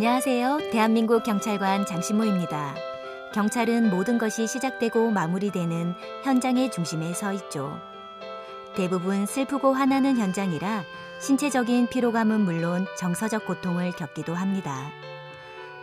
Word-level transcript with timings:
안녕하세요. 0.00 0.70
대한민국 0.72 1.22
경찰관 1.24 1.84
장신모입니다. 1.84 2.74
경찰은 3.34 3.90
모든 3.90 4.16
것이 4.16 4.46
시작되고 4.46 5.10
마무리되는 5.10 5.94
현장의 6.24 6.70
중심에 6.70 7.12
서 7.12 7.34
있죠. 7.34 7.78
대부분 8.74 9.26
슬프고 9.26 9.74
화나는 9.74 10.16
현장이라 10.16 10.84
신체적인 11.20 11.88
피로감은 11.88 12.40
물론 12.40 12.86
정서적 12.96 13.44
고통을 13.44 13.92
겪기도 13.92 14.34
합니다. 14.34 14.90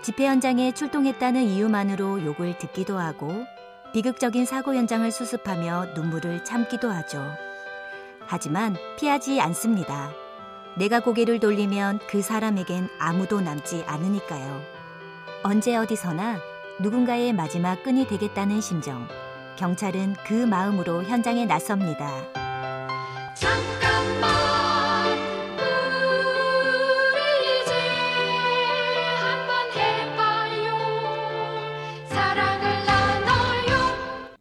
집회 0.01 0.25
현장에 0.25 0.71
출동했다는 0.71 1.43
이유만으로 1.43 2.25
욕을 2.25 2.57
듣기도 2.57 2.97
하고 2.97 3.45
비극적인 3.93 4.47
사고 4.47 4.73
현장을 4.73 5.11
수습하며 5.11 5.93
눈물을 5.93 6.43
참기도 6.43 6.89
하죠. 6.89 7.23
하지만 8.25 8.77
피하지 8.97 9.39
않습니다. 9.41 10.11
내가 10.77 10.99
고개를 10.99 11.39
돌리면 11.39 11.99
그 12.07 12.21
사람에겐 12.21 12.89
아무도 12.99 13.41
남지 13.41 13.83
않으니까요. 13.87 14.61
언제 15.43 15.75
어디서나 15.75 16.39
누군가의 16.79 17.33
마지막 17.33 17.81
끈이 17.83 18.07
되겠다는 18.07 18.61
심정. 18.61 19.07
경찰은 19.57 20.13
그 20.25 20.33
마음으로 20.33 21.03
현장에 21.03 21.45
나섭니다. 21.45 22.31
잠깐만 23.33 25.17
우리 27.11 27.19
이제 27.63 27.73
한번 29.19 29.71
해봐요 29.73 30.77
사랑을 32.07 32.85
나눠요 32.85 34.37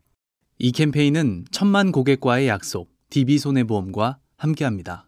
이 0.58 0.72
캠페인은 0.72 1.46
천만 1.50 1.92
고객과의 1.92 2.48
약속, 2.48 2.90
DB손해보험과 3.08 4.18
함께합니다. 4.36 5.06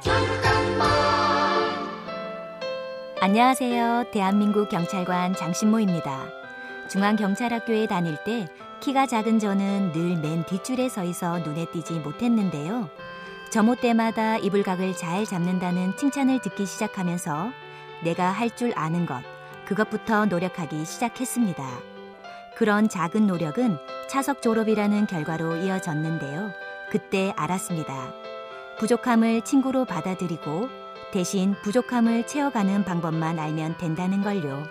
잠깐만 0.00 0.88
안녕하세요. 3.20 4.06
대한민국 4.12 4.68
경찰관 4.68 5.34
장신모입니다. 5.34 6.24
중앙경찰학교에 6.88 7.86
다닐 7.86 8.16
때 8.24 8.48
키가 8.80 9.06
작은 9.06 9.38
저는 9.38 9.92
늘 9.92 10.16
맨 10.16 10.44
뒷줄에 10.46 10.88
서 10.88 11.04
있어 11.04 11.38
눈에 11.38 11.66
띄지 11.72 11.94
못했는데요. 12.00 12.88
점호 13.50 13.76
때마다 13.76 14.38
이불각을 14.38 14.96
잘 14.96 15.24
잡는다는 15.24 15.96
칭찬을 15.96 16.40
듣기 16.40 16.64
시작하면서 16.66 17.50
내가 18.02 18.30
할 18.30 18.50
줄 18.50 18.72
아는 18.74 19.06
것, 19.06 19.22
그것부터 19.66 20.26
노력하기 20.26 20.84
시작했습니다. 20.84 21.64
그런 22.56 22.88
작은 22.88 23.26
노력은 23.26 23.78
차석 24.08 24.42
졸업이라는 24.42 25.06
결과로 25.06 25.56
이어졌는데요. 25.56 26.50
그때 26.90 27.32
알았습니다. 27.36 28.12
부족함을 28.78 29.42
친구로 29.42 29.84
받아들이고 29.84 30.68
대신 31.12 31.54
부족함을 31.62 32.26
채워가는 32.26 32.84
방법만 32.84 33.38
알면 33.38 33.76
된다는 33.78 34.22
걸요. 34.22 34.64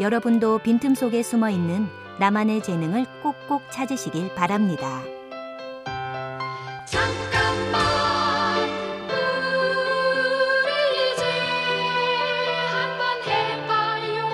여러분도 0.00 0.58
빈틈 0.60 0.94
속에 0.94 1.22
숨어 1.22 1.50
있는 1.50 1.86
나만의 2.18 2.62
재능을 2.62 3.04
꼭꼭 3.22 3.62
찾으시길 3.70 4.34
바랍니다. 4.34 5.02
잠깐만 6.86 8.68
우리 10.64 10.70
이제 11.12 11.24
한번 12.72 13.22
해봐요 13.26 14.24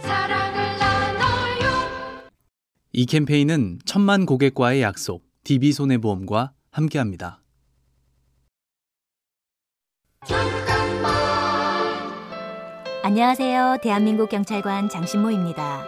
사랑을 0.00 0.78
나눠요 0.78 1.70
이 2.92 3.06
캠페인은 3.06 3.78
천만 3.84 4.26
고객과의 4.26 4.82
약속, 4.82 5.24
DB손해보험과 5.44 6.52
함께합니다. 6.72 7.39
안녕하세요. 13.10 13.78
대한민국 13.82 14.28
경찰관 14.28 14.88
장신모입니다. 14.88 15.82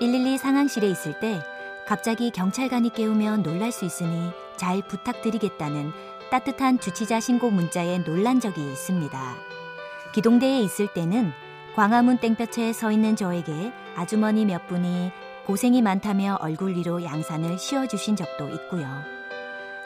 112 0.00 0.36
상황실에 0.36 0.88
있을 0.88 1.20
때 1.20 1.40
갑자기 1.86 2.32
경찰관이 2.32 2.90
깨우면 2.90 3.44
놀랄 3.44 3.70
수 3.70 3.84
있으니 3.84 4.32
잘 4.56 4.82
부탁드리겠다는 4.82 5.92
따뜻한 6.28 6.80
주치자 6.80 7.20
신고 7.20 7.50
문자에 7.50 8.02
놀란 8.02 8.40
적이 8.40 8.62
있습니다. 8.62 9.36
기동대에 10.12 10.58
있을 10.58 10.88
때는 10.88 11.30
광화문 11.76 12.18
땡볕에 12.18 12.72
서 12.72 12.90
있는 12.90 13.14
저에게 13.14 13.72
아주머니 13.94 14.44
몇 14.44 14.66
분이 14.66 15.12
고생이 15.46 15.82
많다며 15.82 16.36
얼굴 16.40 16.74
위로 16.74 17.04
양산을 17.04 17.60
씌워주신 17.60 18.16
적도 18.16 18.48
있고요. 18.48 18.88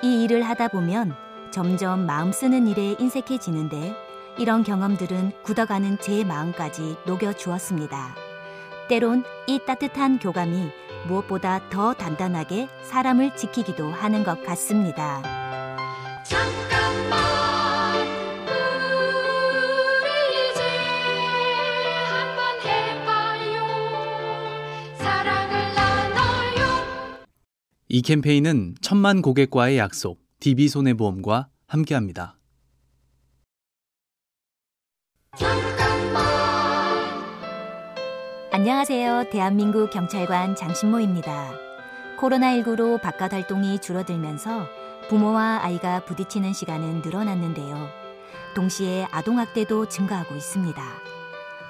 이 0.02 0.24
일을 0.24 0.44
하다 0.44 0.68
보면 0.68 1.14
점점 1.50 2.06
마음 2.06 2.32
쓰는 2.32 2.66
일에 2.66 2.96
인색해지는데 2.98 4.08
이런 4.40 4.64
경험들은 4.64 5.32
굳어가는 5.42 5.98
제 6.00 6.24
마음까지 6.24 6.96
녹여주었습니다. 7.06 8.14
때론 8.88 9.22
이 9.46 9.60
따뜻한 9.66 10.18
교감이 10.18 10.70
무엇보다 11.06 11.68
더 11.68 11.92
단단하게 11.92 12.68
사람을 12.82 13.36
지키기도 13.36 13.90
하는 13.90 14.24
것 14.24 14.42
같습니다. 14.42 15.20
잠깐만 16.24 17.20
우리 20.00 20.08
이제 20.50 20.62
한번 22.08 22.40
해봐요 22.64 23.60
사랑을 24.96 25.74
나눠요 25.74 27.26
이 27.90 28.00
캠페인은 28.00 28.76
천만 28.80 29.20
고객과의 29.20 29.76
약속, 29.76 30.18
DB손해보험과 30.40 31.48
함께합니다. 31.66 32.39
안녕하세요. 38.52 39.30
대한민국 39.30 39.90
경찰관 39.90 40.56
장신모입니다. 40.56 41.52
코로나19로 42.18 43.00
바깥 43.00 43.32
활동이 43.32 43.78
줄어들면서 43.78 44.66
부모와 45.08 45.60
아이가 45.62 46.00
부딪히는 46.00 46.52
시간은 46.52 47.02
늘어났는데요. 47.02 47.88
동시에 48.56 49.06
아동학대도 49.12 49.86
증가하고 49.86 50.34
있습니다. 50.34 50.82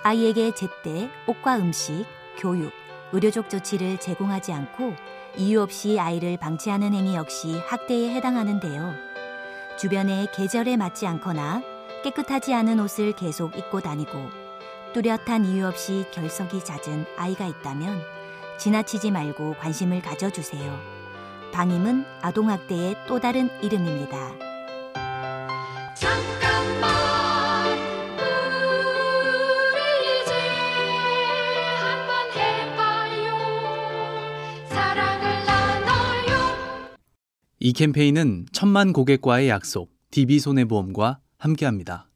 아이에게 0.05 0.55
제때 0.55 1.11
옷과 1.27 1.59
음식, 1.59 2.07
교육, 2.39 2.73
의료적 3.13 3.51
조치를 3.51 3.99
제공하지 3.99 4.55
않고 4.55 4.95
이유 5.37 5.61
없이 5.61 6.01
아이를 6.01 6.39
방치하는 6.39 6.95
행위 6.95 7.15
역시 7.15 7.59
학대에 7.67 8.09
해당하는데요. 8.15 8.95
주변에 9.79 10.29
계절에 10.33 10.79
맞지 10.79 11.07
않거나 11.07 11.63
깨끗하지 12.05 12.55
않은 12.55 12.81
옷을 12.81 13.13
계속 13.13 13.59
입고 13.59 13.81
다니고 13.81 14.40
뚜렷한 14.93 15.45
이유 15.45 15.67
없이 15.67 16.05
결석이 16.13 16.65
잦은 16.65 17.05
아이가 17.17 17.47
있다면 17.47 18.01
지나치지 18.59 19.11
말고 19.11 19.55
관심을 19.55 20.03
가져주세요. 20.03 20.79
방임은 21.53 22.05
아동학대의 22.21 22.97
또 23.07 23.21
다른 23.21 23.49
이름입니다. 23.63 24.35
잠깐만 25.95 26.91
우리 29.73 30.23
이제 30.23 30.33
한번 31.79 32.31
해봐요 32.37 33.29
사랑을 34.69 35.45
나눠요 35.47 36.37
이 37.59 37.73
캠페인은 37.73 38.47
천만 38.53 38.93
고객과의 38.93 39.49
약속, 39.49 39.91
DB손해보험과 40.11 41.21
함께합니다. 41.39 42.10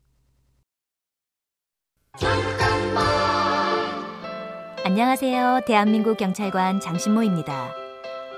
안녕하세요. 4.87 5.63
대한민국 5.67 6.19
경찰관 6.19 6.79
장신모입니다. 6.79 7.75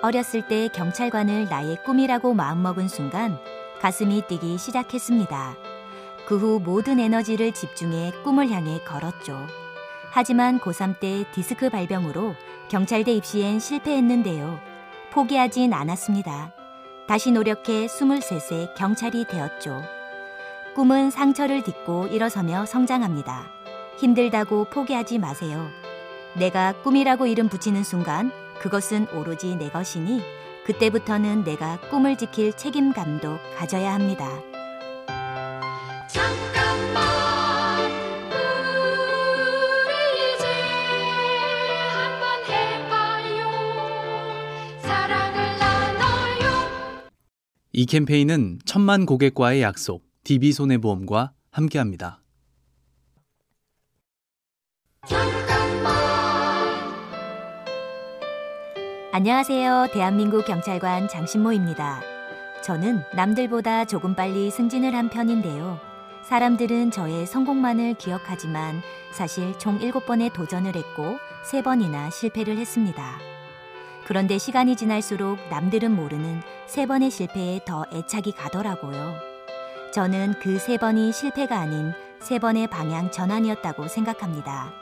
어렸을 0.01 0.47
때 0.47 0.69
경찰관을 0.73 1.47
나의 1.47 1.83
꿈이라고 1.83 2.35
마음먹은 2.35 2.87
순간 2.87 3.37
가슴이 3.81 4.23
뛰기 4.29 4.57
시작했습니다. 4.57 5.57
그 6.29 6.39
후 6.39 6.61
모든 6.65 7.01
에너지를 7.01 7.51
집중해 7.51 8.13
꿈을 8.23 8.49
향해 8.51 8.79
걸었죠. 8.85 9.45
하지만 10.13 10.61
고3 10.61 11.01
때 11.01 11.25
디스크 11.33 11.69
발병으로 11.69 12.37
경찰대 12.69 13.11
입시엔 13.13 13.59
실패했는데요. 13.59 14.61
포기하진 15.11 15.73
않았습니다. 15.73 16.53
다시 17.09 17.33
노력해 17.33 17.87
23세 17.87 18.73
경찰이 18.77 19.27
되었죠. 19.27 19.83
꿈은 20.77 21.11
상처를 21.11 21.65
딛고 21.65 22.07
일어서며 22.07 22.67
성장합니다. 22.67 23.47
힘들다고 23.99 24.67
포기하지 24.67 25.19
마세요. 25.19 25.69
내가 26.39 26.73
꿈이라고 26.83 27.27
이름 27.27 27.49
붙이는 27.49 27.83
순간 27.83 28.31
그것은 28.61 29.07
오로지 29.15 29.57
내 29.57 29.71
것이니 29.71 30.21
그때부터는 30.67 31.45
내가 31.45 31.81
꿈을 31.91 32.19
지킬 32.19 32.53
책임감도 32.53 33.39
가져야 33.57 33.95
합니다. 33.95 34.29
잠깐만 36.09 37.91
우리 39.87 40.35
이제 40.35 40.47
한번 41.95 42.45
해봐요 42.49 43.49
사랑을 44.81 45.59
나눠요 45.59 46.47
이 47.73 47.87
캠페인은 47.87 48.59
천만 48.65 49.07
고객과의 49.07 49.63
약속, 49.63 50.05
DB손해보험과 50.25 51.33
함께합니다. 51.51 52.26
안녕하세요. 59.19 59.87
대한민국 59.95 60.45
경찰관 60.45 61.09
장신모입니다. 61.09 62.03
저는 62.63 63.03
남들보다 63.15 63.87
조금 63.87 64.15
빨리 64.15 64.51
승진을 64.51 64.95
한 64.95 65.09
편인데요. 65.09 65.81
사람들은 66.23 66.91
저의 66.91 67.25
성공만을 67.25 67.95
기억하지만 67.95 68.83
사실 69.13 69.59
총 69.59 69.79
7번의 69.79 70.35
도전을 70.35 70.77
했고 70.77 71.17
3번이나 71.51 72.11
실패를 72.11 72.59
했습니다. 72.59 73.19
그런데 74.05 74.37
시간이 74.37 74.77
지날수록 74.77 75.39
남들은 75.49 75.97
모르는 75.97 76.43
3번의 76.67 77.11
실패에 77.11 77.61
더 77.65 77.87
애착이 77.95 78.33
가더라고요. 78.33 79.15
저는 79.95 80.35
그 80.43 80.59
3번이 80.59 81.15
실패가 81.15 81.59
아닌 81.59 81.95
3번의 82.21 82.69
방향 82.69 83.11
전환이었다고 83.11 83.89
생각합니다. 83.89 84.75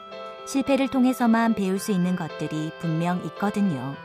실패를 0.45 0.89
통해서만 0.89 1.53
배울 1.53 1.79
수 1.79 1.93
있는 1.93 2.17
것들이 2.17 2.73
분명 2.81 3.23
있거든요. 3.27 3.95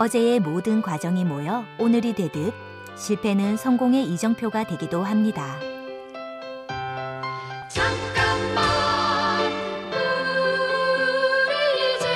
어제의 0.00 0.40
모든 0.40 0.80
과정이 0.80 1.26
모여 1.26 1.66
오늘이 1.78 2.14
되듯 2.14 2.54
실패는 2.96 3.58
성공의 3.58 4.06
이정표가 4.06 4.64
되기도 4.66 5.02
합니다. 5.02 5.60
잠깐만 7.68 9.52
우리 11.44 11.52
이제 11.98 12.06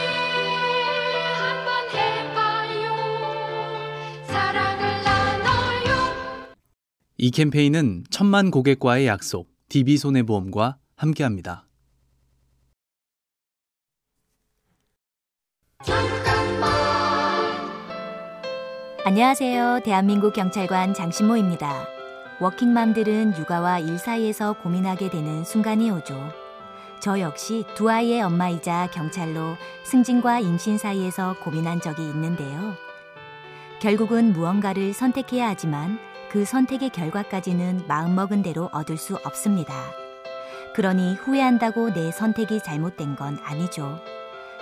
한번 1.37 1.69
해봐요 1.93 2.97
사랑을 4.29 5.05
나눠요 5.05 5.93
이 7.19 7.31
캠페인은 7.31 8.05
천만 8.09 8.51
고객과의 8.51 9.07
약속, 9.07 9.51
DB손해보험과 9.69 10.79
함께합니다. 10.97 11.67
안녕하세요. 19.07 19.81
대한민국 19.85 20.33
경찰관 20.33 20.95
장신모입니다. 20.95 21.87
워킹맘들은 22.41 23.37
육아와 23.37 23.81
일 23.81 23.99
사이에서 23.99 24.55
고민하게 24.55 25.11
되는 25.11 25.45
순간이 25.45 25.91
오죠. 25.91 26.33
저 27.01 27.21
역시 27.21 27.67
두 27.75 27.91
아이의 27.91 28.23
엄마이자 28.23 28.89
경찰로 28.95 29.59
승진과 29.83 30.41
임신 30.41 30.79
사이에서 30.79 31.37
고민한 31.45 31.83
적이 31.83 32.05
있는데요. 32.05 32.73
결국은 33.83 34.33
무언가를 34.33 34.95
선택해야 34.95 35.49
하지만 35.49 35.99
그 36.31 36.47
선택의 36.47 36.89
결과까지는 36.89 37.85
마음먹은 37.87 38.41
대로 38.41 38.71
얻을 38.73 38.97
수 38.97 39.17
없습니다. 39.17 39.75
그러니 40.75 41.17
후회한다고 41.17 41.93
내 41.93 42.11
선택이 42.11 42.63
잘못된 42.63 43.17
건 43.17 43.39
아니죠. 43.45 44.01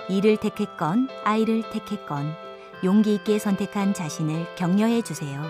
일을 0.09 0.35
택했건 0.35 1.07
아이를 1.23 1.63
택했건 1.69 2.42
용기 2.83 3.15
있게 3.15 3.39
선택한 3.39 3.93
자신을 3.93 4.45
격려해 4.55 5.01
주세요. 5.03 5.41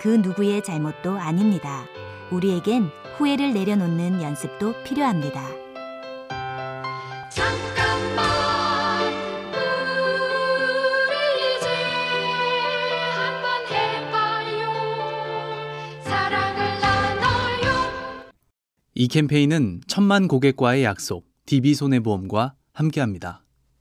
그 0.00 0.08
누구의 0.08 0.62
잘못도 0.62 1.18
아닙니다. 1.18 1.86
우리에겐 2.30 2.90
후회를 3.16 3.52
내려놓는 3.52 4.22
연습도 4.22 4.74
필요합니다. 4.84 5.48
잠깐만 7.30 9.12
우리 11.08 11.58
이제 11.58 11.68
한번 13.16 13.66
해봐요 13.70 14.72
사랑을 16.02 16.80
나눠요 16.80 18.32
이 18.94 19.08
캠페인은 19.08 19.82
천만 19.86 20.28
고객과의 20.28 20.84
약속, 20.84 21.26
DB손해보험과 21.46 22.54
함께합니다. 22.72 23.41